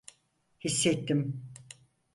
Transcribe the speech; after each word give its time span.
Hissettim. 0.63 1.23